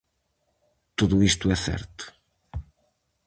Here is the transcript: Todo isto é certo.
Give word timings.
Todo 0.97 1.15
isto 1.29 1.45
é 1.55 1.57
certo. 1.67 2.03